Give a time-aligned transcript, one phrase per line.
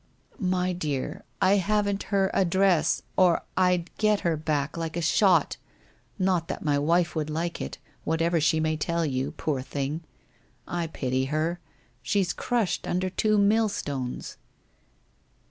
[0.57, 5.57] 'My dear, I haven't her address, or I'd get her back like a shot—
[6.17, 10.01] not that my wife would like it, whatever she may tell you, poor thing!
[10.67, 11.59] I pity her.
[12.01, 14.37] She's crushed under two millstones.'